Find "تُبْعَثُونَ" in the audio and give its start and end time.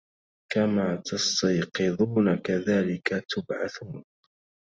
3.29-4.03